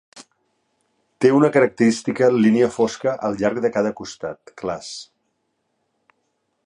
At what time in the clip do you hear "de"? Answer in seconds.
3.67-3.73